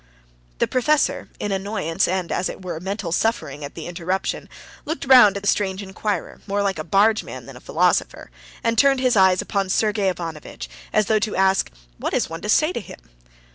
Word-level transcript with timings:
The 0.57 0.67
professor, 0.67 1.29
in 1.39 1.51
annoyance, 1.51 2.07
and, 2.07 2.31
as 2.31 2.49
it 2.49 2.63
were, 2.63 2.79
mental 2.79 3.11
suffering 3.11 3.63
at 3.63 3.75
the 3.75 3.85
interruption, 3.85 4.49
looked 4.83 5.05
round 5.05 5.37
at 5.37 5.43
the 5.43 5.47
strange 5.47 5.83
inquirer, 5.83 6.41
more 6.47 6.63
like 6.63 6.79
a 6.79 6.83
bargeman 6.83 7.45
than 7.45 7.55
a 7.55 7.59
philosopher, 7.61 8.31
and 8.63 8.79
turned 8.79 8.99
his 8.99 9.15
eyes 9.15 9.43
upon 9.43 9.69
Sergey 9.69 10.09
Ivanovitch, 10.09 10.67
as 10.91 11.05
though 11.05 11.19
to 11.19 11.35
ask: 11.35 11.69
What's 11.99 12.31
one 12.31 12.41
to 12.41 12.49
say 12.49 12.73
to 12.73 12.81
him? 12.81 12.97